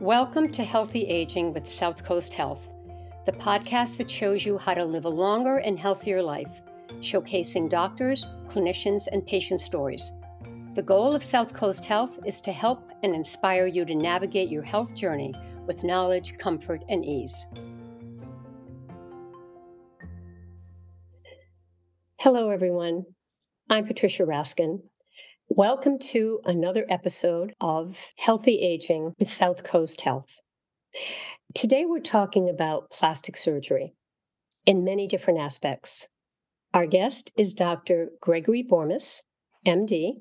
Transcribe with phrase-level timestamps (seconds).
[0.00, 2.68] Welcome to Healthy Aging with South Coast Health,
[3.24, 6.60] the podcast that shows you how to live a longer and healthier life,
[7.00, 10.12] showcasing doctors, clinicians, and patient stories.
[10.74, 14.62] The goal of South Coast Health is to help and inspire you to navigate your
[14.62, 15.34] health journey
[15.66, 17.46] with knowledge, comfort, and ease.
[22.18, 23.06] Hello, everyone.
[23.70, 24.82] I'm Patricia Raskin,
[25.48, 30.28] Welcome to another episode of Healthy Aging with South Coast Health.
[31.54, 33.94] Today we're talking about plastic surgery
[34.66, 36.08] in many different aspects.
[36.74, 38.10] Our guest is Dr.
[38.20, 39.22] Gregory Bormes,
[39.64, 40.20] MD.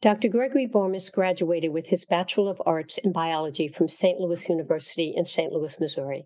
[0.00, 0.28] Dr.
[0.28, 4.18] Gregory Bormes graduated with his Bachelor of Arts in Biology from St.
[4.18, 5.52] Louis University in St.
[5.52, 6.24] Louis, Missouri.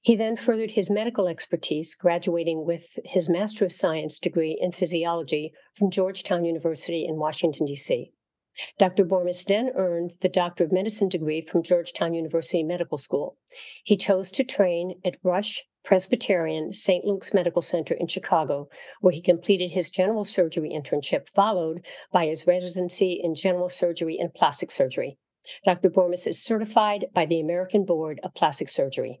[0.00, 5.54] He then furthered his medical expertise, graduating with his Master of Science degree in physiology
[5.74, 8.10] from Georgetown University in Washington, D.C.
[8.76, 9.04] Dr.
[9.04, 13.36] Bormes then earned the Doctor of Medicine degree from Georgetown University Medical School.
[13.84, 17.04] He chose to train at Rush Presbyterian St.
[17.04, 18.68] Luke's Medical Center in Chicago,
[19.00, 24.34] where he completed his general surgery internship, followed by his residency in general surgery and
[24.34, 25.18] plastic surgery.
[25.64, 25.88] Dr.
[25.88, 29.20] Bormes is certified by the American Board of Plastic Surgery.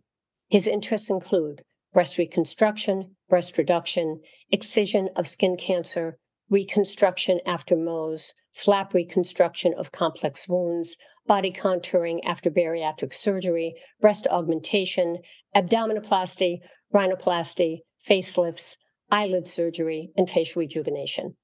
[0.52, 1.64] His interests include
[1.94, 6.18] breast reconstruction, breast reduction, excision of skin cancer,
[6.50, 15.22] reconstruction after Mohs, flap reconstruction of complex wounds, body contouring after bariatric surgery, breast augmentation,
[15.56, 16.60] abdominoplasty,
[16.92, 18.76] rhinoplasty, facelifts,
[19.10, 21.34] eyelid surgery, and facial rejuvenation.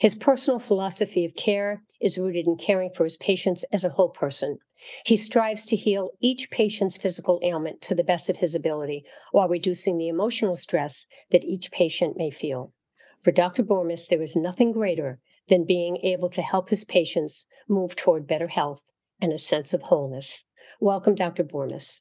[0.00, 4.10] His personal philosophy of care is rooted in caring for his patients as a whole
[4.10, 4.58] person,
[5.06, 9.48] he strives to heal each patient's physical ailment to the best of his ability while
[9.48, 12.72] reducing the emotional stress that each patient may feel.
[13.20, 13.62] For Dr.
[13.62, 15.18] Bormes, there is nothing greater
[15.48, 18.82] than being able to help his patients move toward better health
[19.20, 20.44] and a sense of wholeness.
[20.80, 21.44] Welcome, Dr.
[21.44, 22.00] Bormes.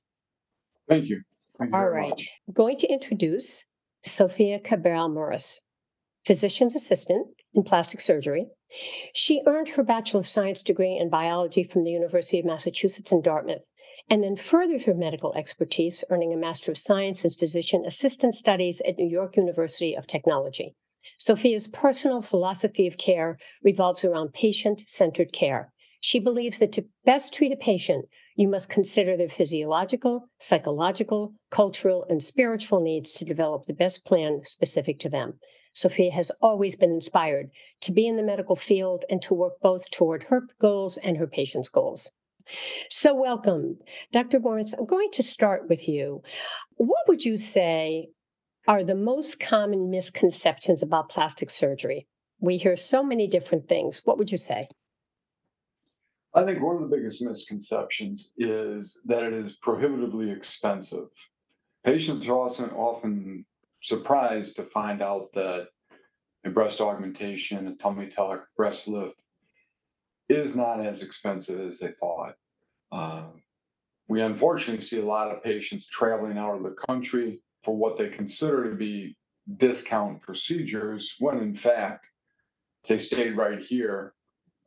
[0.88, 1.22] Thank you.
[1.58, 2.10] Thank you All right.
[2.10, 2.30] Much.
[2.48, 3.64] I'm going to introduce
[4.04, 5.62] Sofia Cabral Murras,
[6.26, 8.48] physician's assistant in plastic surgery,
[9.14, 13.22] she earned her Bachelor of Science degree in biology from the University of Massachusetts in
[13.22, 13.62] Dartmouth,
[14.10, 18.82] and then furthered her medical expertise, earning a Master of Science in Physician Assistant Studies
[18.82, 20.74] at New York University of Technology.
[21.20, 25.72] Sofia's personal philosophy of care revolves around patient centered care.
[26.00, 32.06] She believes that to best treat a patient, you must consider their physiological, psychological, cultural,
[32.10, 35.40] and spiritual needs to develop the best plan specific to them.
[35.74, 37.50] Sofia has always been inspired
[37.82, 41.28] to be in the medical field and to work both toward her goals and her
[41.28, 42.12] patients' goals.
[42.90, 43.80] So, welcome.
[44.12, 44.40] Dr.
[44.40, 46.22] Bormes, I'm going to start with you.
[46.76, 48.10] What would you say
[48.68, 52.08] are the most common misconceptions about plastic surgery?
[52.40, 54.02] We hear so many different things.
[54.06, 54.68] What would you say?
[56.36, 61.08] I think one of the biggest misconceptions is that it is prohibitively expensive.
[61.84, 63.46] Patients are often
[63.84, 65.68] surprised to find out that
[66.46, 69.16] a breast augmentation, a tummy tuck, breast lift
[70.30, 72.34] is not as expensive as they thought.
[72.92, 73.44] Um,
[74.08, 78.08] we unfortunately see a lot of patients traveling out of the country for what they
[78.08, 79.18] consider to be
[79.58, 82.08] discount procedures, when in fact,
[82.84, 84.14] if they stayed right here,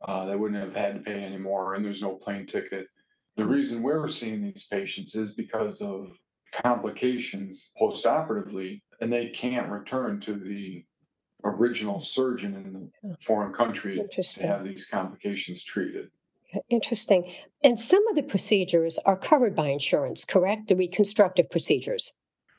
[0.07, 2.87] uh, they wouldn't have had to pay anymore, and there's no plane ticket.
[3.35, 6.11] The reason we're seeing these patients is because of
[6.63, 10.85] complications postoperatively and they can't return to the
[11.43, 16.09] original surgeon in the foreign country to have these complications treated.
[16.69, 17.33] Interesting.
[17.63, 20.67] And some of the procedures are covered by insurance, correct?
[20.67, 22.13] The reconstructive procedures.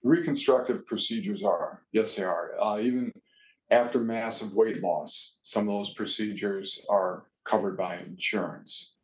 [0.04, 2.52] Reconstructive procedures are, yes, they are.
[2.60, 3.12] Uh, even
[3.70, 8.94] after massive weight loss, some of those procedures are covered by insurance.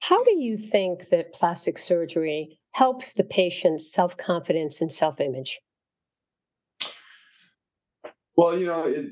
[0.00, 5.60] How do you think that plastic surgery helps the patient's self confidence and self image?
[8.36, 9.06] Well, you know, it,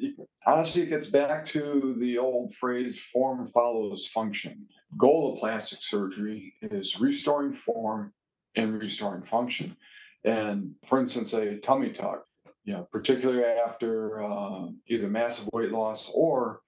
[0.47, 4.67] honestly, it gets back to the old phrase form follows function.
[4.97, 8.13] Goal of plastic surgery is restoring form
[8.57, 9.77] and restoring function.
[10.25, 12.25] And for instance, a tummy tuck,
[12.65, 16.61] you know, particularly after uh, either massive weight loss or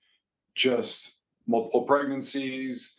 [0.54, 1.12] just
[1.46, 2.94] multiple pregnancies,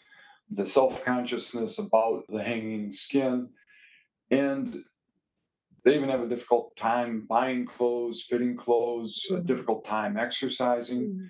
[0.50, 3.50] the self consciousness about the hanging skin,
[4.30, 4.84] and
[5.84, 9.42] they even have a difficult time buying clothes, fitting clothes, mm-hmm.
[9.42, 11.02] a difficult time exercising.
[11.02, 11.26] Mm-hmm.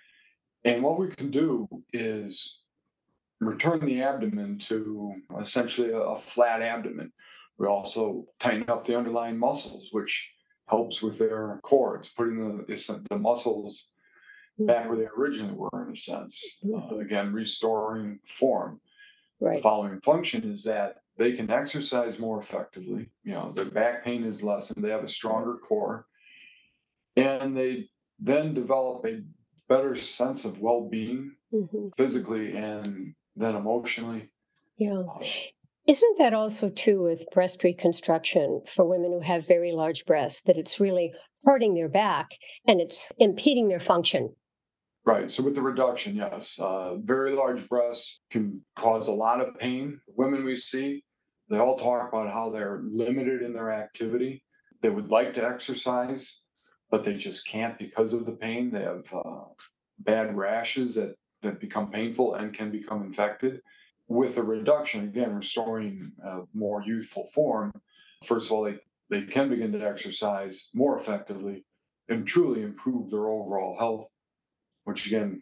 [0.63, 2.59] And what we can do is
[3.39, 7.11] return the abdomen to essentially a, a flat abdomen.
[7.57, 10.31] We also tighten up the underlying muscles, which
[10.67, 11.97] helps with their core.
[11.97, 13.87] It's putting the, the muscles
[14.59, 16.43] back where they originally were, in a sense.
[16.63, 18.79] Uh, again, restoring form.
[19.39, 19.57] Right.
[19.57, 23.09] The following function is that they can exercise more effectively.
[23.23, 26.05] You know, their back pain is less and they have a stronger core.
[27.15, 29.21] And they then develop a
[29.67, 31.89] better sense of well being mm-hmm.
[31.97, 34.29] physically and then emotionally.
[34.77, 34.99] Yeah.
[34.99, 35.19] Um,
[35.87, 40.57] Isn't that also true with breast reconstruction for women who have very large breasts, that
[40.57, 42.31] it's really hurting their back
[42.67, 44.33] and it's impeding their function?
[45.03, 45.31] Right.
[45.31, 49.99] So with the reduction, yes, uh, very large breasts can cause a lot of pain.
[50.15, 51.03] Women we see,
[51.49, 54.43] they all talk about how they're limited in their activity.
[54.81, 56.41] They would like to exercise,
[56.91, 58.69] but they just can't because of the pain.
[58.71, 59.45] They have uh,
[59.97, 63.61] bad rashes that, that become painful and can become infected.
[64.07, 67.71] With the reduction, again, restoring a more youthful form,
[68.23, 68.77] first of all, they,
[69.09, 71.65] they can begin to exercise more effectively
[72.07, 74.07] and truly improve their overall health
[74.83, 75.41] which again,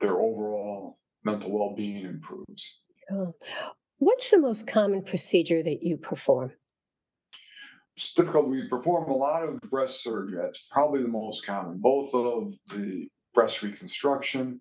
[0.00, 2.80] their overall mental well being improves.
[3.10, 3.34] Oh.
[3.98, 6.52] What's the most common procedure that you perform?
[7.96, 8.48] It's difficult.
[8.48, 10.38] We perform a lot of breast surgery.
[10.42, 14.60] That's probably the most common, both of the breast reconstruction,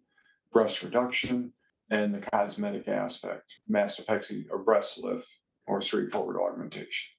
[0.52, 1.54] breast reduction,
[1.90, 7.10] and the cosmetic aspect, mastopexy or breast lift or straightforward augmentation.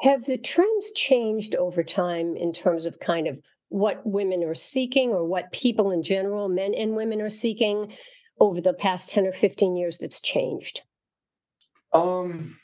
[0.00, 3.38] Have the trends changed over time in terms of kind of
[3.72, 7.92] what women are seeking or what people in general, men and women, are seeking
[8.38, 10.82] over the past 10 or 15 years that's changed?
[11.94, 12.58] Um,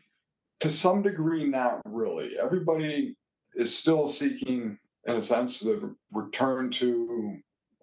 [0.60, 2.32] to some degree, not really.
[2.40, 3.16] Everybody
[3.54, 7.36] is still seeking, in a sense, the return to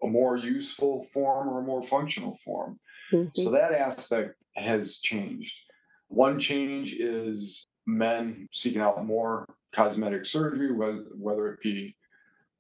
[0.03, 2.79] a more useful form or a more functional form.
[3.11, 3.41] Mm-hmm.
[3.41, 5.55] So that aspect has changed.
[6.09, 11.95] One change is men seeking out more cosmetic surgery, whether it be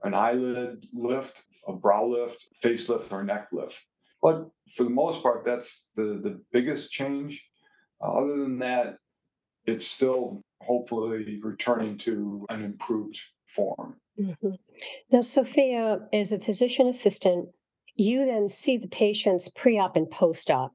[0.05, 3.85] an eyelid lift, a brow lift, facelift, or neck lift.
[4.21, 7.43] But for the most part, that's the, the biggest change.
[8.01, 8.97] Uh, other than that,
[9.65, 13.95] it's still hopefully returning to an improved form.
[14.19, 14.55] Mm-hmm.
[15.11, 17.49] Now, Sofia, as a physician assistant,
[17.95, 20.73] you then see the patients pre op and post op.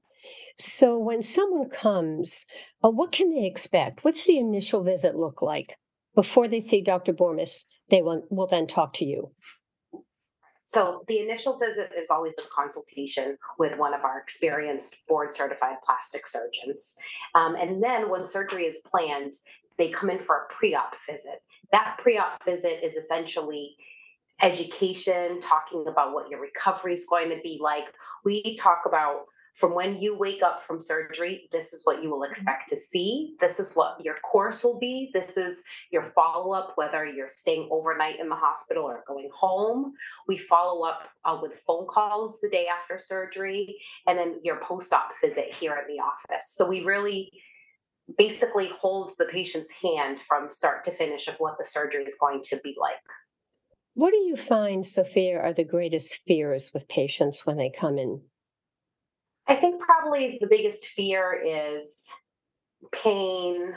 [0.58, 2.46] So, when someone comes,
[2.84, 4.04] uh, what can they expect?
[4.04, 5.76] What's the initial visit look like
[6.14, 7.12] before they see Dr.
[7.12, 9.30] Bormes they will, will then talk to you.
[10.70, 15.76] So the initial visit is always a consultation with one of our experienced board certified
[15.84, 16.96] plastic surgeons.
[17.34, 19.32] Um, and then when surgery is planned,
[19.78, 21.42] they come in for a pre op visit.
[21.72, 23.74] That pre op visit is essentially
[24.40, 27.92] education, talking about what your recovery is going to be like.
[28.24, 29.22] We talk about
[29.54, 32.30] from when you wake up from surgery, this is what you will mm-hmm.
[32.30, 33.34] expect to see.
[33.40, 35.10] This is what your course will be.
[35.12, 39.94] This is your follow up, whether you're staying overnight in the hospital or going home.
[40.28, 43.76] We follow up uh, with phone calls the day after surgery,
[44.06, 46.52] and then your post op visit here in the office.
[46.54, 47.30] So we really
[48.18, 52.40] basically hold the patient's hand from start to finish of what the surgery is going
[52.42, 52.94] to be like.
[53.94, 58.20] What do you find, Sofia, are the greatest fears with patients when they come in
[59.50, 62.08] I think probably the biggest fear is
[62.92, 63.74] pain,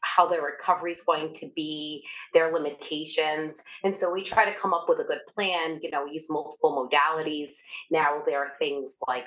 [0.00, 3.62] how their recovery is going to be, their limitations.
[3.84, 6.28] And so we try to come up with a good plan, you know, we use
[6.28, 7.50] multiple modalities.
[7.92, 9.26] Now there are things like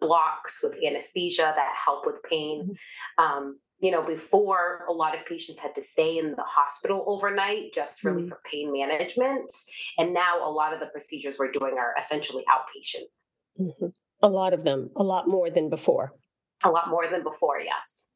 [0.00, 2.62] blocks with anesthesia that help with pain.
[3.18, 3.24] Mm-hmm.
[3.24, 7.74] Um, you know, before a lot of patients had to stay in the hospital overnight
[7.74, 8.28] just really mm-hmm.
[8.28, 9.52] for pain management.
[9.98, 13.06] And now a lot of the procedures we're doing are essentially outpatient.
[13.60, 13.86] Mm-hmm.
[14.22, 16.12] A lot of them, a lot more than before.
[16.64, 18.10] A lot more than before, yes.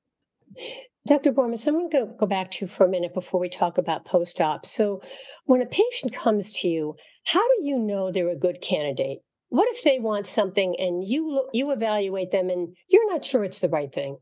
[1.06, 1.32] Dr.
[1.32, 4.04] Bormes, I'm going to go back to you for a minute before we talk about
[4.04, 4.64] post op.
[4.66, 5.02] So,
[5.44, 9.18] when a patient comes to you, how do you know they're a good candidate?
[9.48, 13.60] What if they want something and you you evaluate them and you're not sure it's
[13.60, 14.18] the right thing?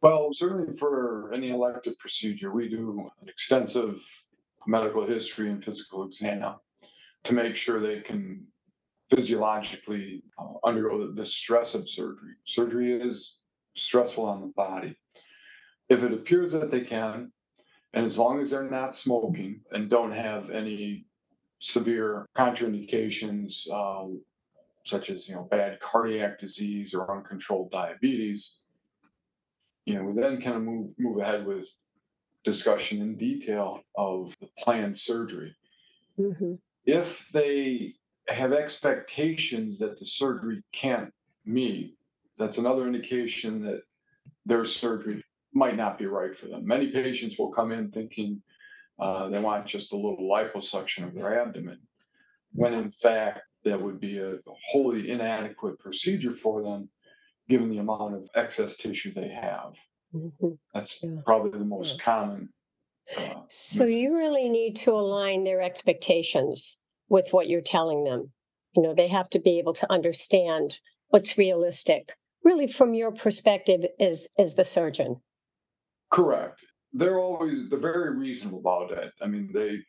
[0.00, 4.00] Well, certainly for any elective procedure, we do an extensive
[4.66, 6.56] medical history and physical exam
[7.24, 8.46] to make sure they can
[9.14, 12.34] physiologically uh, undergo the, stress of surgery.
[12.44, 13.38] Surgery is
[13.76, 14.96] stressful on the body.
[15.88, 17.32] If it appears that they can,
[17.92, 21.06] and as long as they're not smoking and don't have any
[21.58, 24.22] severe contraindications, um,
[24.84, 28.60] such as you know bad cardiac disease or uncontrolled diabetes,
[29.84, 31.68] you know we then kind of move move ahead with
[32.44, 35.54] discussion in detail of the planned surgery.
[36.18, 36.54] Mm-hmm.
[36.86, 37.94] If they
[38.28, 41.12] have expectations that the surgery can't
[41.44, 41.96] meet,
[42.38, 43.82] that's another indication that
[44.46, 46.66] their surgery might not be right for them.
[46.66, 48.42] Many patients will come in thinking
[48.98, 51.80] uh, they want just a little liposuction of their abdomen,
[52.52, 54.38] when in fact that would be a
[54.70, 56.88] wholly inadequate procedure for them
[57.48, 59.74] given the amount of excess tissue they have.
[60.14, 60.58] Mhm.
[60.74, 61.20] That's Yeah.
[61.24, 62.52] probably the most common.
[63.16, 66.78] uh, So you really need to align their expectations
[67.12, 68.32] with what you're telling them.
[68.74, 70.74] You know, they have to be able to understand
[71.10, 72.10] what's realistic,
[72.42, 75.16] really from your perspective as as the surgeon.
[76.10, 76.64] Correct.
[76.94, 79.12] They're always they're very reasonable about it.
[79.20, 79.80] I mean, they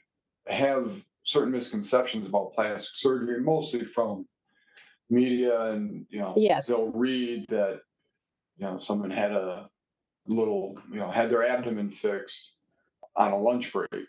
[0.53, 4.27] have certain misconceptions about plastic surgery, mostly from
[5.09, 6.67] media, and you know, Yes.
[6.67, 7.79] they'll read that
[8.57, 9.69] you know someone had a
[10.27, 12.55] little you know had their abdomen fixed
[13.15, 14.07] on a lunch break,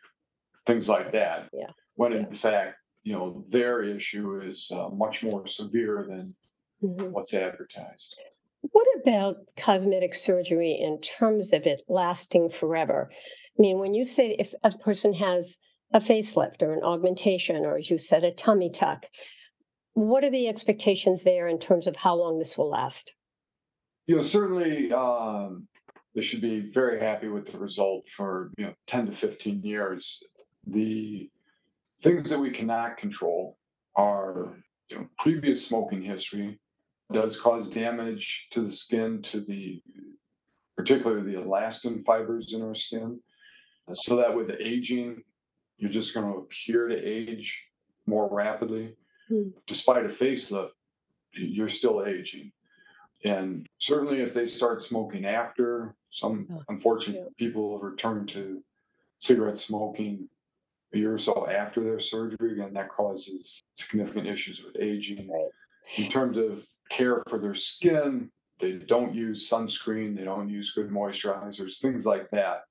[0.66, 1.48] things like that.
[1.52, 1.70] Yeah.
[1.94, 2.18] When Yeah.
[2.18, 6.34] in fact, you know, their issue is uh, much more severe than
[6.82, 7.10] Mhm.
[7.12, 8.18] what's advertised.
[8.72, 13.10] What about cosmetic surgery in terms of it lasting forever?
[13.12, 15.58] I mean, when you say if a person has
[15.92, 19.06] a facelift or an augmentation, or as you said, a tummy tuck,
[19.92, 23.12] what are the expectations there in terms of how long this will last?
[24.06, 25.66] you know, certainly um,
[26.14, 30.22] they should be very happy with the result for you know 10 to 15 years.
[30.66, 31.30] The
[32.02, 33.58] things that we cannot control
[33.96, 34.56] are
[34.88, 36.60] you know, previous smoking history
[37.12, 39.82] does cause damage to the skin, to the
[40.76, 43.20] particularly the elastin fibers in our skin,
[43.92, 45.22] so that with aging,
[45.76, 47.68] you're just going to appear to age
[48.06, 48.96] more rapidly.
[49.28, 49.48] Hmm.
[49.66, 50.70] Despite a facelift,
[51.32, 52.52] you're still aging.
[53.24, 58.62] And certainly, if they start smoking after, some Oh, unfortunate people have returned to
[59.18, 60.28] cigarette smoking
[60.94, 62.52] a year or so after their surgery.
[62.52, 65.28] Again, that causes significant issues with aging.
[65.96, 70.90] In terms of care for their skin, they don't use sunscreen, they don't use good
[70.90, 72.62] moisturizers, things like that,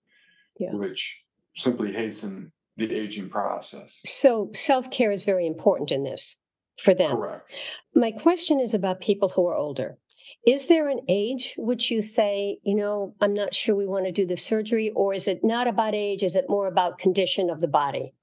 [0.58, 0.74] Yeah.
[0.74, 1.24] which
[1.56, 4.00] simply hasten the aging process.
[4.06, 6.38] So self care is very important in this
[6.82, 7.12] for them.
[7.18, 7.52] Correct.
[7.94, 9.98] My question is about people who are older.
[10.46, 14.12] Is there an age which you say, you know, I'm not sure we want to
[14.12, 16.24] do the surgery, or is it not about age?
[16.24, 18.14] Is it more about condition of the body?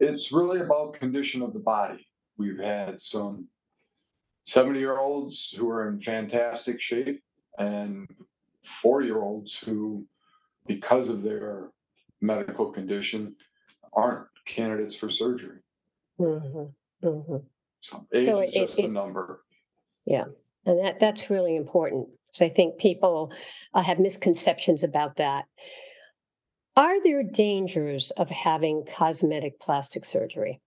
[0.00, 2.06] It's really about condition of the body.
[2.36, 3.48] We've had some
[4.44, 7.22] 70 year olds who are in fantastic shape
[7.58, 8.08] and
[8.64, 10.06] 40 year olds who,
[10.66, 11.68] because of their
[12.20, 13.36] medical condition,
[13.92, 15.60] aren't candidates for surgery.
[16.20, 17.06] Mm-hmm.
[17.06, 17.36] Mm-hmm.
[17.80, 19.42] So age So is it- just a number.
[20.06, 20.34] number.
[20.66, 22.08] And that that's really important.
[22.32, 23.32] So I think people
[23.74, 25.44] uh, have misconceptions about that.
[26.76, 30.60] Are there dangers of having cosmetic plastic surgery?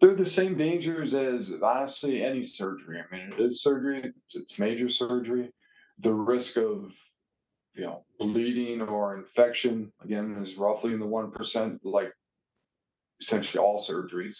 [0.00, 2.98] They're the same dangers as honestly any surgery.
[3.00, 5.52] I mean, it is surgery, it's, it's major surgery.
[5.98, 6.92] The risk of
[7.74, 12.12] you know bleeding or infection again is roughly in the one percent, like
[13.20, 14.38] essentially all surgeries.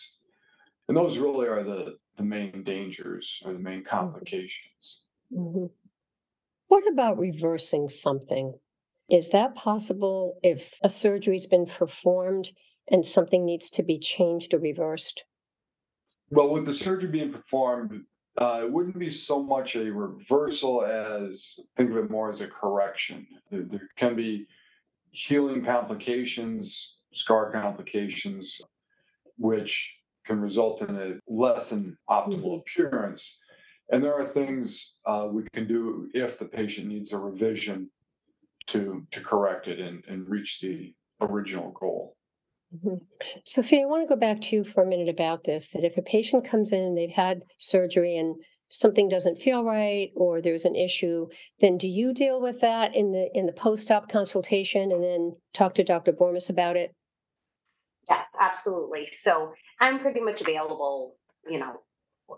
[0.86, 5.02] And those really are the the main dangers or the main complications.
[5.32, 5.70] Mhm.
[6.66, 8.58] What about reversing something?
[9.08, 12.52] Is that possible if a surgery's been performed
[12.88, 15.24] and something needs to be changed or reversed?
[16.30, 18.04] Well, with the surgery being performed,
[18.36, 22.48] uh, it wouldn't be so much a reversal as think of it more as a
[22.48, 23.26] correction.
[23.50, 24.46] There, there can be
[25.10, 28.60] healing complications, scar complications,
[29.38, 29.97] which
[30.28, 32.60] can result in a less than optimal Mhm.
[32.60, 33.38] appearance.
[33.90, 37.90] And there are things uh, we can do if the patient needs a revision
[38.66, 42.14] to to correct it and, and reach the original goal.
[42.76, 43.00] Mhm.
[43.46, 45.68] Sofia, I want to go back to you for a minute about this.
[45.70, 48.36] That if a patient comes in, and they've had surgery and
[48.68, 51.26] something doesn't feel right or there's an issue,
[51.60, 55.72] then do you deal with that in the in the post-op consultation and then talk
[55.76, 56.12] to Dr.
[56.12, 56.94] Bormes about it?
[58.10, 59.06] Yes, absolutely.
[59.12, 61.16] So I'm pretty much available,
[61.48, 61.80] you know,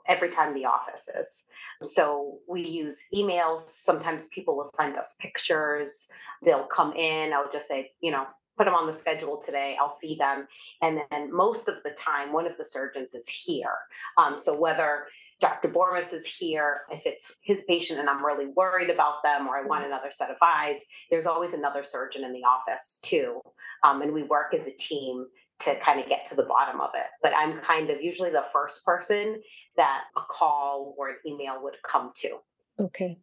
[0.07, 1.47] every time the office is.
[1.83, 3.59] So we use emails.
[3.59, 6.11] Sometimes people will send us pictures.
[6.45, 7.33] They'll come in.
[7.33, 9.77] I'll just say, you know, put them on the schedule today.
[9.81, 10.47] I'll see them.
[10.83, 13.75] And then most of the time, one of the surgeons is here.
[14.19, 15.07] Um, so whether
[15.41, 15.69] Dr.
[15.69, 19.67] Bormes is here, if it's his patient and I'm really worried about them or I
[19.67, 23.41] want another set of eyes, there's always another surgeon in the office too.
[23.83, 25.25] Um, and we work as a team
[25.61, 27.07] to kind of get to the bottom of it.
[27.23, 29.41] But I'm kind of usually the first person
[29.77, 32.39] that a call or an email would come to.
[32.81, 33.19] Okay.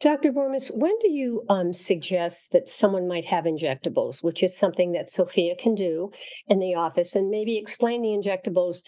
[0.00, 0.32] Dr.
[0.32, 5.08] Bormes, when do you um, suggest that someone might have injectables, which is something that
[5.08, 6.10] Sofia can do
[6.48, 8.82] in the office, and maybe explain the injectables?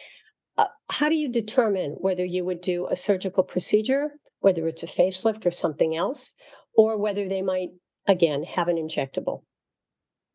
[0.58, 4.88] Uh, how do you determine whether you would do a surgical procedure, whether it's a
[4.88, 6.34] facelift or something else,
[6.74, 7.68] or whether they might,
[8.08, 9.44] again, have an injectable?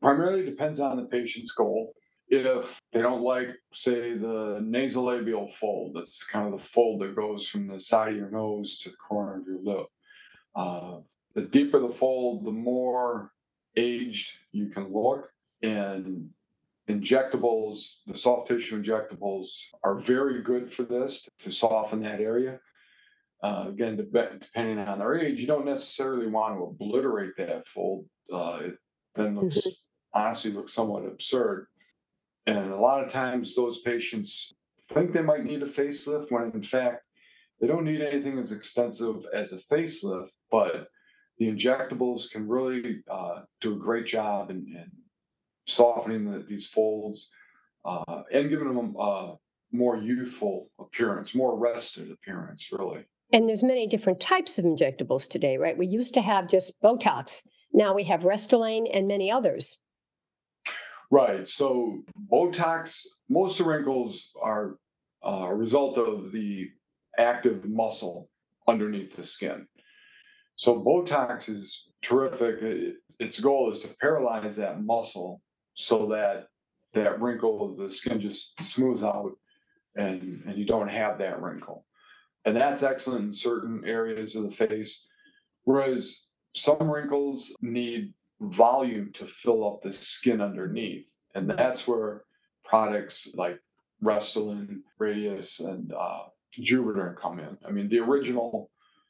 [0.01, 1.91] Primarily depends on the patient's goal.
[2.27, 7.47] If they don't like, say, the nasolabial fold, that's kind of the fold that goes
[7.47, 9.87] from the side of your nose to the corner of your lip.
[10.55, 10.97] Uh,
[11.35, 13.31] the deeper the fold, the more
[13.77, 15.29] aged you can look.
[15.61, 16.29] And
[16.89, 22.59] injectables, the soft tissue injectables are very good for this to soften that area.
[23.43, 28.05] Uh, again, depending on their age, you don't necessarily want to obliterate that fold.
[28.33, 28.75] Uh, it
[29.13, 30.19] then looks mm-hmm.
[30.19, 31.67] honestly looks somewhat absurd.
[32.47, 34.53] And a lot of times, those patients
[34.93, 37.03] think they might need a facelift when in fact
[37.59, 40.87] they don't need anything as extensive as a facelift, but
[41.37, 44.91] the injectables can really uh, do a great job in, in
[45.65, 47.29] softening the, these folds
[47.83, 49.35] uh, and giving them a
[49.71, 53.05] more youthful appearance, more rested appearance, really.
[53.33, 55.77] And there's many different types of injectables today, right?
[55.77, 57.41] We used to have just Botox.
[57.73, 59.79] Now we have Restylane and many others.
[61.11, 61.47] Right.
[61.47, 64.77] So Botox, most wrinkles are
[65.25, 66.69] uh, a result of the
[67.17, 68.29] active muscle
[68.67, 69.67] underneath the skin.
[70.55, 72.61] So Botox is terrific.
[72.61, 75.41] It, its goal is to paralyze that muscle
[75.73, 76.47] so that
[76.93, 79.33] that wrinkle of the skin just smooths out
[79.95, 81.85] and, and you don't have that wrinkle.
[82.45, 85.05] And that's excellent in certain areas of the face.
[85.63, 91.09] Whereas some wrinkles need volume to fill up the skin underneath.
[91.33, 92.23] And that's where
[92.63, 93.59] products like
[94.03, 96.23] Restylane, Radiesse, and uh,
[96.59, 97.57] Juvederm come in.
[97.67, 98.69] I mean, the original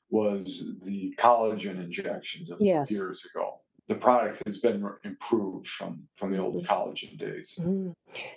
[0.10, 2.92] was the collagen injections of yes.
[2.92, 3.62] years ago.
[3.88, 7.60] The product has been improved from from the old collagen days.
[7.62, 7.94] Mm.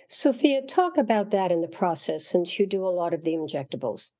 [0.07, 4.11] Sofia, talk about that in the process since you do a lot of the injectables.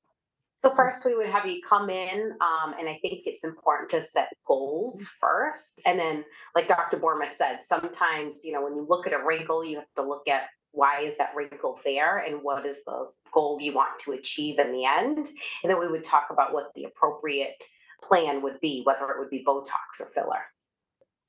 [0.62, 4.02] So first, we would have you come in, um, and I think it's important to
[4.02, 6.24] set goals first, and then,
[6.54, 6.98] like Dr.
[6.98, 10.28] Bormes said, sometimes you know when you look at a wrinkle, you have to look
[10.28, 14.58] at why is that wrinkle there and what is the goal you want to achieve
[14.58, 15.16] in the end,
[15.62, 17.54] and then we would talk about what the appropriate
[18.02, 20.42] plan would be, whether it would be Botox or filler.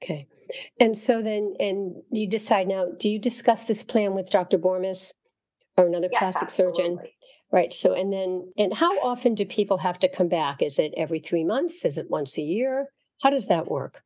[0.03, 0.27] Okay,
[0.77, 2.87] and so then, and you decide now.
[2.99, 4.57] Do you discuss this plan with Dr.
[4.57, 5.13] Bormes
[5.77, 6.83] or another yes, plastic absolutely.
[6.83, 6.99] surgeon?
[7.51, 7.73] Right.
[7.73, 10.61] So, and then, and how often do people have to come back?
[10.61, 11.83] Is it every three months?
[11.83, 12.87] Is it once a year?
[13.21, 14.01] How does that work?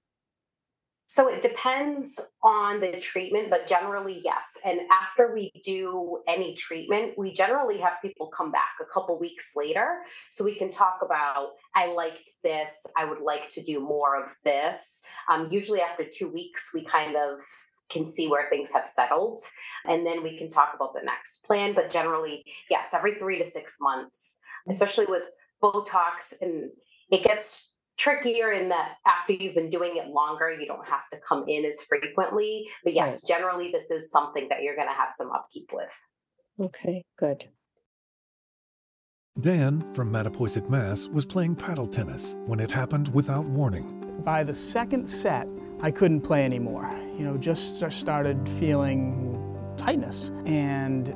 [1.07, 4.57] So it depends on the treatment, but generally, yes.
[4.65, 9.53] And after we do any treatment, we generally have people come back a couple weeks
[9.55, 9.99] later
[10.31, 14.33] so we can talk about, I liked this, I would like to do more of
[14.43, 15.03] this.
[15.31, 17.39] Um, usually, after two weeks, we kind of
[17.89, 19.39] can see where things have settled.
[19.85, 21.73] And then we can talk about the next plan.
[21.73, 25.23] But generally, yes, every three to six months, especially with
[25.61, 26.71] Botox, and
[27.11, 31.17] it gets trickier in that after you've been doing it longer, you don't have to
[31.27, 32.67] come in as frequently.
[32.83, 33.37] But yes, right.
[33.37, 35.91] generally, this is something that you're going to have some upkeep with.
[36.59, 37.45] Okay, good.
[39.41, 41.09] Dan from Mattapoisett, Mass.
[41.09, 44.21] was playing paddle tennis when it happened without warning.
[44.23, 45.45] By the second set,
[45.81, 46.89] I couldn't play anymore.
[47.17, 49.31] You know, just started feeling
[49.77, 51.15] tightness and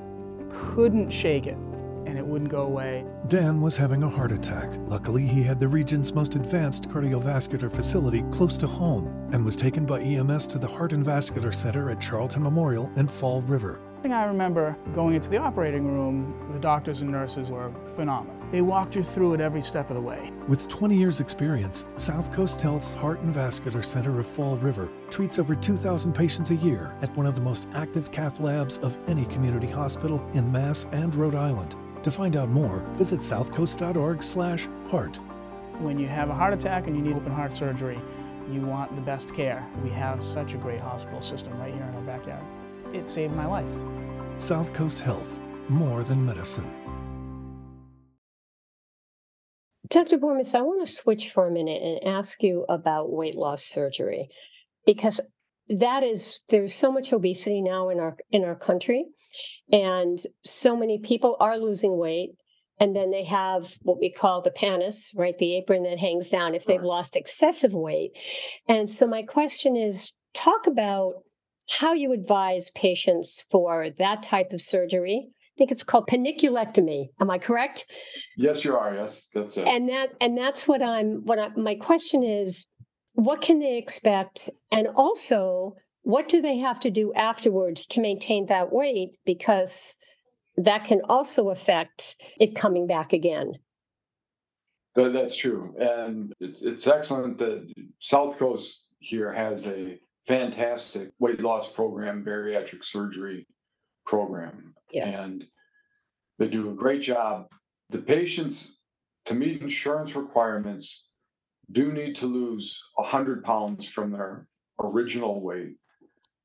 [0.49, 1.57] couldn't shake it
[2.05, 3.05] and it wouldn't go away.
[3.27, 4.71] Dan was having a heart attack.
[4.88, 9.85] Luckily, he had the region's most advanced cardiovascular facility close to home and was taken
[9.85, 13.79] by EMS to the Heart and Vascular Center at Charlton Memorial and Fall River.
[14.05, 18.35] I remember going into the operating room, the doctors and nurses were phenomenal.
[18.49, 20.31] They walked you through it every step of the way.
[20.47, 25.38] With 20 years' experience, South Coast Health's Heart and Vascular Center of Fall River treats
[25.38, 29.25] over 2,000 patients a year at one of the most active cath labs of any
[29.25, 31.75] community hospital in Mass and Rhode Island.
[32.01, 35.19] To find out more, visit southcoast.org/heart.
[35.79, 37.99] When you have a heart attack and you need open heart surgery,
[38.49, 39.67] you want the best care.
[39.83, 42.43] We have such a great hospital system right here in our backyard.
[42.93, 43.69] It saved my life.
[44.38, 46.67] South Coast Health, more than medicine.
[49.89, 50.17] Dr.
[50.17, 54.30] Bormes, I want to switch for a minute and ask you about weight loss surgery
[54.86, 55.19] because
[55.67, 59.06] that is there's so much obesity now in our in our country
[59.71, 62.32] and so many people are losing weight
[62.80, 66.56] and then they have what we call the pannus right the apron that hangs down
[66.56, 68.12] if they've lost excessive weight
[68.67, 71.15] and so my question is talk about
[71.69, 75.29] how you advise patients for that type of surgery
[75.60, 77.10] I think it's called panniculectomy.
[77.19, 77.86] Am I correct?
[78.38, 78.95] Yes, you are.
[78.95, 79.67] Yes, that's it.
[79.67, 81.25] And that and that's what I'm.
[81.25, 82.65] What I, my question is:
[83.15, 84.49] What can they expect?
[84.71, 89.19] And also, what do they have to do afterwards to maintain that weight?
[89.25, 89.95] Because
[90.55, 93.55] that can also affect it coming back again.
[94.95, 95.75] That's true.
[95.77, 102.84] And it's, it's excellent that South Coast here has a fantastic weight loss program, bariatric
[102.84, 103.47] surgery
[104.05, 104.73] program.
[104.91, 105.15] Yes.
[105.15, 105.45] And
[106.38, 107.47] they do a great job.
[107.89, 108.77] The patients,
[109.25, 111.08] to meet insurance requirements,
[111.71, 114.47] do need to lose 100 pounds from their
[114.82, 115.75] original weight,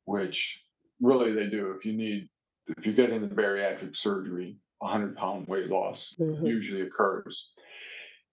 [0.05, 0.63] which
[1.01, 1.73] really they do.
[1.77, 2.29] If you need,
[2.77, 6.47] if you get into bariatric surgery, 100 pound weight loss Mhm.
[6.47, 7.55] usually occurs.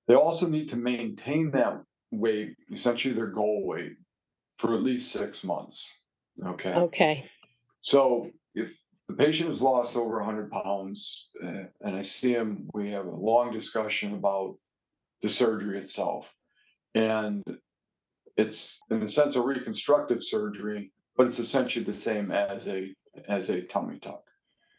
[0.07, 3.93] They also need to maintain that weight, essentially their goal weight,
[4.61, 5.95] for at least six months.
[6.45, 6.69] Okay.
[6.69, 7.25] Okay.
[7.81, 12.91] So if the patient has lost over 100 pounds uh, and I see him, we
[12.91, 14.57] have a long discussion about
[15.23, 16.31] the surgery itself.
[16.93, 17.43] And
[18.37, 22.93] it's in a sense a reconstructive surgery, but it's essentially the same as a
[23.27, 24.23] as a tummy tuck.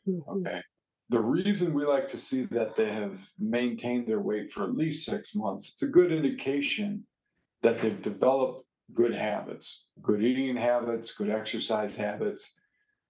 [0.09, 0.27] Mhm.
[0.29, 0.63] Okay.
[1.11, 5.05] The reason we like to see that they have maintained their weight for at least
[5.05, 7.07] six months, it's a good indication
[7.63, 12.55] that they've developed good habits, good eating habits, good exercise habits,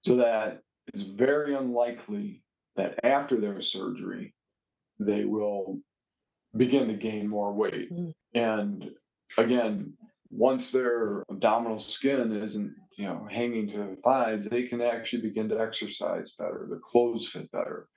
[0.03, 0.61] so that
[0.93, 2.43] it's very unlikely
[2.77, 4.35] that after their surgery,
[4.99, 5.81] they will
[6.57, 7.93] begin to gain more weight.
[7.93, 8.13] Mm.
[8.35, 8.91] And
[9.37, 9.97] again,
[10.31, 15.49] once their abdominal skin isn't, you know, hanging to the thighs, they can actually begin
[15.49, 16.67] to exercise better.
[16.69, 17.89] Their clothes fit better.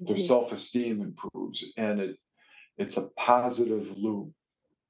[0.00, 0.26] Their Mhm.
[0.26, 2.16] self-esteem improves, and it
[2.78, 4.32] it's a positive loop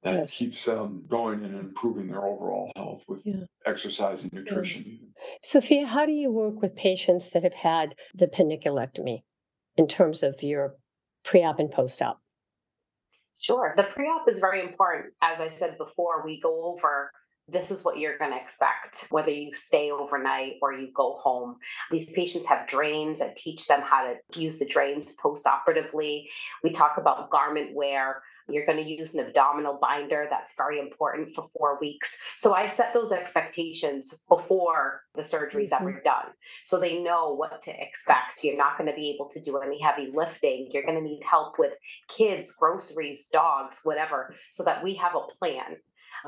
[0.03, 0.33] that Yes.
[0.37, 3.45] keeps them going and improving their overall health with Yeah.
[3.65, 4.83] exercise and nutrition.
[4.87, 5.13] even.
[5.43, 9.23] Sofia, how do you work with patients that have had the panniculectomy
[9.77, 10.75] in terms of your
[11.23, 12.19] pre-op and post-op?
[13.37, 13.73] Sure.
[13.75, 15.13] The pre op is very important.
[15.21, 17.11] As I said before, we go over
[17.47, 21.57] this is what you're going to expect, whether you stay overnight or you go home.
[21.89, 26.29] These patients have drains that teach them how to use the drains post operatively.
[26.63, 28.21] We talk about garment wear.
[28.53, 30.27] You're going to use an abdominal binder.
[30.29, 32.21] That's very important for four weeks.
[32.35, 35.87] So I set those expectations before the surgery is mm-hmm.
[35.87, 36.27] ever done.
[36.63, 38.43] So they know what to expect.
[38.43, 40.69] You're not going to be able to do any heavy lifting.
[40.71, 41.73] You're going to need help with
[42.07, 45.77] kids, groceries, dogs, whatever, so that we have a plan.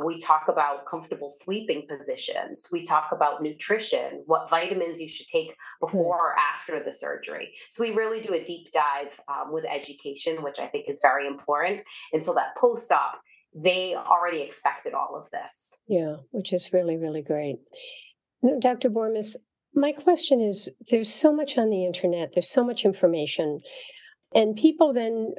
[0.03, 2.67] We talk about comfortable sleeping positions.
[2.71, 7.53] We talk about nutrition, what vitamins you should take before or after the surgery.
[7.69, 11.27] So we really do a deep dive um, with education, which I think is very
[11.27, 11.81] important.
[12.11, 13.21] And so that post op,
[13.55, 15.77] they already expected all of this.
[15.87, 17.57] Yeah, which is really, really great.
[18.41, 18.89] No, Dr.
[18.89, 19.35] Bormes,
[19.75, 23.61] my question is there's so much on the internet, there's so much information,
[24.33, 25.33] and people then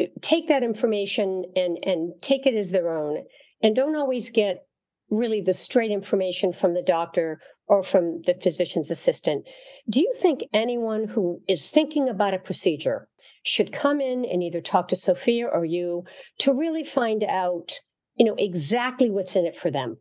[0.00, 3.24] uh, take that information and, and take it as their own
[3.64, 4.66] and don't always get
[5.10, 9.48] really the straight information from the doctor or from the physician's assistant.
[9.88, 13.08] Do you think anyone who is thinking about a procedure
[13.42, 16.04] should come in and either talk to Sofia or you
[16.38, 17.72] to really find out,
[18.16, 19.96] you know, exactly what's in it for them?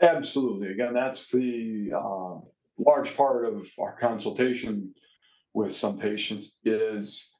[0.00, 0.68] Absolutely.
[0.68, 2.40] Again, that's the uh,
[2.78, 4.94] large part of our consultation
[5.54, 7.30] with some patients is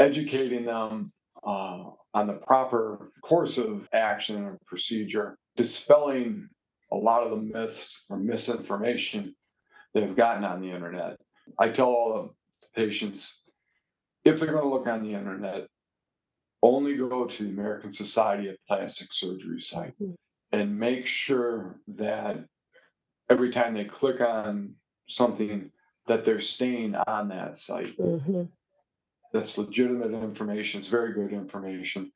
[0.00, 1.12] educating them
[1.44, 6.48] uh, on the proper course of action or procedure, dispelling
[6.92, 9.34] a lot of the myths or misinformation
[9.94, 11.16] they've gotten on the internet.
[11.58, 12.12] I tell all
[12.74, 13.40] the patients
[14.24, 15.66] if they're going to look on the internet,
[16.62, 20.14] only go to the American Society of Plastic Surgery site Mm.
[20.52, 22.44] and make sure that
[23.28, 24.76] every time they click on
[25.08, 25.72] something
[26.06, 28.44] that they're staying on that site hmm
[29.32, 32.12] that's legitimate information it's very good information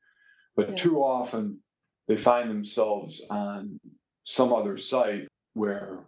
[0.55, 0.75] but Yeah.
[0.75, 1.59] too often
[2.07, 3.79] they find themselves on
[4.23, 5.99] some other site where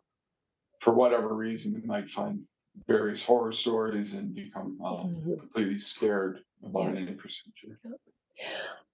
[0.80, 2.46] for whatever reason they might find
[2.88, 5.40] various horror stories and become uh, Mhm.
[5.40, 7.80] completely scared about any procedure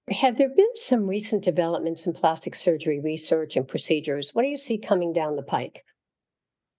[0.09, 4.35] Have there been some recent developments in plastic surgery research and procedures?
[4.35, 5.83] What do you see coming down the pike?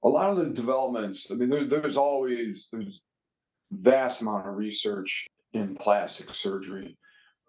[0.04, 3.00] a lot of the developments i mean there, there's always there's
[3.72, 5.25] vast amount of research
[5.56, 6.98] in plastic surgery.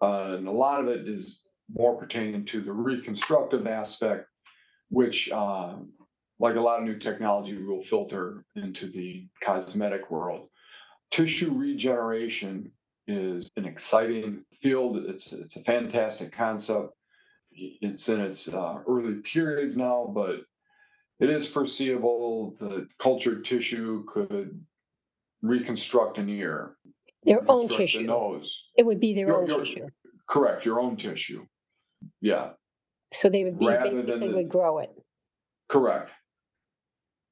[0.02, 1.42] Uh, and a lot of it is
[1.72, 4.26] more pertaining to the reconstructive aspect
[4.90, 5.74] which uh,
[6.40, 10.48] like a lot of new technology will filter into the cosmetic world.
[11.10, 12.72] Tissue regeneration
[13.06, 14.96] is an exciting field.
[14.96, 16.94] It's it's a fantastic concept.
[17.52, 20.40] It's in its uh, early periods now but
[21.20, 24.64] it is foreseeable that cultured tissue could
[25.42, 26.76] reconstruct an ear,
[27.28, 28.02] Their own reconstruct the tissue.
[28.06, 28.64] nose.
[28.76, 29.86] It would be their Your- own your- tissue.
[30.26, 31.46] Correct, your own tissue.
[32.20, 32.52] Yeah,
[33.12, 34.90] So they would be rather than basically the- would grow it
[35.68, 36.12] correct.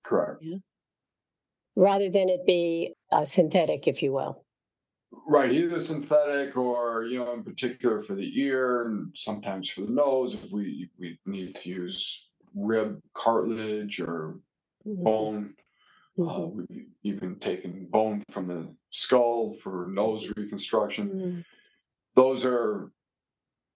[0.05, 0.43] Correct.
[1.77, 4.45] rather than it be uh, synthetic, if you will.
[5.27, 9.93] Right, either synthetic or, you know, in particular for the ear and sometimes for the
[9.93, 14.41] nose, if we we need to use rib cartilage or
[14.87, 15.55] Mhm, bone.
[16.19, 21.09] Uh, we've even taken bone from the skull for nose reconstruction.
[21.11, 21.45] mhm.
[22.15, 22.91] those are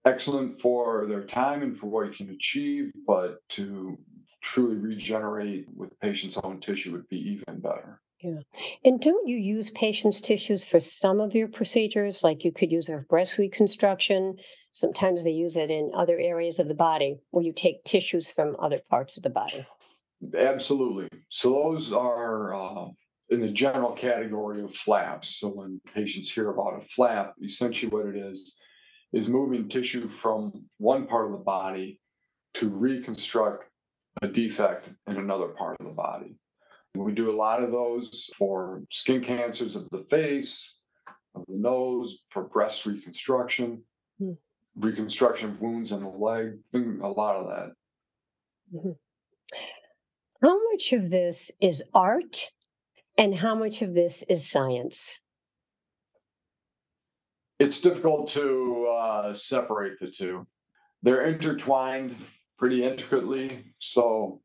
[0.05, 3.97] excellent for their time and for what you can achieve, but to
[4.41, 8.01] truly regenerate with patient's own tissue would be even better.
[8.19, 8.39] Yeah.
[8.85, 12.23] And don't you use patients' tissues for some of your procedures?
[12.23, 14.37] Like you could use a breast reconstruction.
[14.71, 18.55] Sometimes they use it in other areas of the body where you take tissues from
[18.59, 19.65] other parts of the body.
[20.37, 21.07] Absolutely.
[21.29, 22.85] So those are uh,
[23.29, 25.37] in the general category of flaps.
[25.37, 28.57] So when patients hear about a flap, essentially what it is
[29.13, 31.99] is moving tissue from one part of the body
[32.55, 33.65] to reconstruct
[34.21, 36.35] a defect in another part of the body.
[36.93, 40.77] We do a lot of those for skin cancers of the face,
[41.33, 43.83] of the nose, for breast reconstruction,
[44.21, 44.35] mm.
[44.75, 47.71] reconstruction of wounds in the leg, a lot of that.
[48.75, 48.91] Mm-hmm.
[50.41, 52.47] How much of this is art
[53.15, 55.19] and how much of this is science?
[57.59, 60.47] It's difficult to uh, separate the two.
[61.03, 62.15] They're intertwined
[62.57, 63.75] pretty intricately.
[63.77, 64.41] So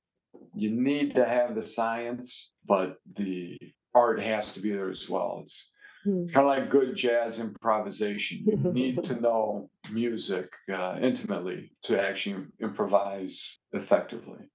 [0.54, 3.56] you need to have the science, but the
[3.94, 5.40] art has to be there as well.
[5.42, 5.72] It's,
[6.04, 6.24] hmm.
[6.24, 8.44] it's kind of like good jazz improvisation.
[8.44, 14.50] You need to know music uh, intimately to actually improvise effectively.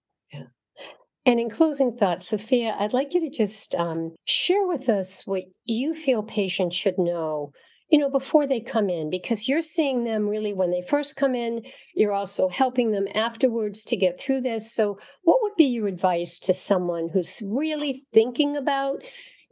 [1.26, 5.44] And in closing thoughts, Sofia, I'd like you to just um, share with us what
[5.66, 7.54] you feel patients should know
[7.92, 11.36] you know, before they come in, because you're seeing them really when they first come
[11.36, 11.66] in.
[11.94, 14.74] You're also helping them afterwards to get through this.
[14.74, 19.04] So, what would be your advice to someone who's really thinking about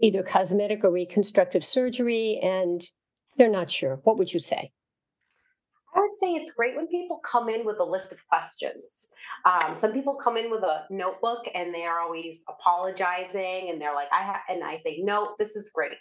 [0.01, 2.81] either cosmetic or reconstructive surgery and
[3.35, 3.99] they're not sure?
[4.05, 4.71] What would you say?
[5.95, 9.07] I would say it's great when people come in with a list of questions.
[9.45, 13.95] Um, some people come in with a notebook and they are always apologizing and they're
[13.95, 15.93] like, I have, and I say, no, this is great.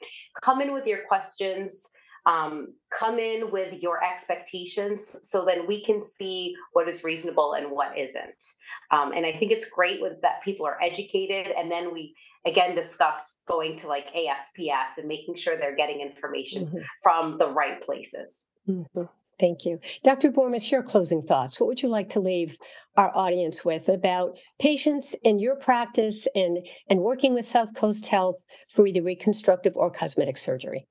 [0.42, 1.90] Come in with your questions
[2.28, 7.70] um, come in with your expectations so then we can see what is reasonable and
[7.70, 8.44] what isn't.
[8.90, 12.14] Um, and I think it's great with that people are educated and then we
[12.46, 16.78] again discuss going to like ASPS and making sure they're getting information mm-hmm.
[17.02, 18.50] from the right places.
[18.68, 19.02] Mm-hmm.
[19.38, 19.78] Thank you.
[20.02, 20.32] Dr.
[20.32, 21.60] Bormes, your closing thoughts.
[21.60, 22.58] What would you like to leave
[22.96, 28.42] our audience with about patients in your practice and, and working with South Coast Health
[28.68, 30.86] for either reconstructive or cosmetic surgery?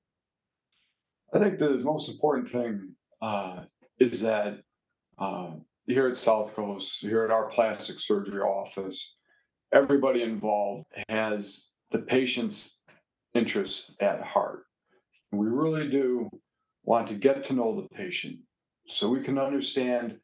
[1.32, 3.64] I think the most important thing uh,
[3.98, 4.60] is that
[5.18, 5.50] uh,
[5.86, 9.18] here at South Coast, here at our plastic surgery office,
[9.74, 12.78] everybody involved has the patient's
[13.34, 14.64] interests at heart.
[15.32, 16.30] We really do
[16.88, 18.38] want to get to know the patient
[18.86, 20.16] so we can understand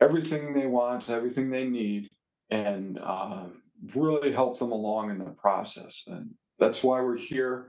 [0.00, 2.10] everything they want, everything they need,
[2.50, 3.44] and uh,
[3.94, 6.02] really help them along in the process.
[6.08, 7.68] And that's why we're here.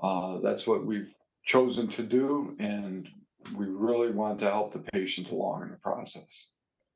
[0.00, 1.12] Uh, that's what we've
[1.44, 3.08] chosen to do, and
[3.56, 6.50] we really want to help the patient along in the process.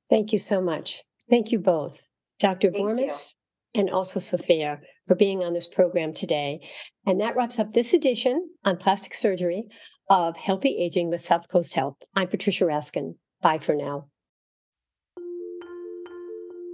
[0.09, 1.03] Thank you so much.
[1.29, 2.01] Thank you both,
[2.39, 2.71] Dr.
[2.71, 3.35] Bormes
[3.75, 4.81] and also Sofia,
[5.11, 6.61] for being on this program today.
[7.05, 9.65] And that wraps up this edition on plastic surgery
[10.09, 11.97] of Healthy Aging with South Coast Health.
[12.15, 13.17] I'm Patricia Raskin.
[13.43, 14.07] Bye for now.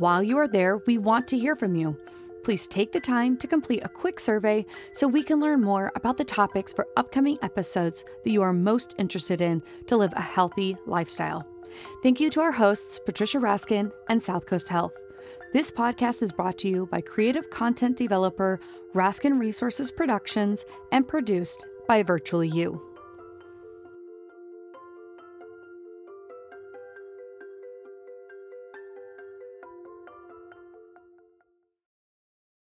[0.00, 1.98] While you are there, we want to hear from you.
[2.46, 6.16] Please take the time to complete a quick survey so we can learn more about
[6.16, 10.76] the topics for upcoming episodes that you are most interested in to live a healthy
[10.86, 11.44] lifestyle.
[12.04, 14.92] Thank you to our hosts, Patricia Raskin and South Coast Health.
[15.52, 18.60] This podcast is brought to you by creative content developer
[18.94, 22.95] Raskin Resources Productions and produced by Virtually You.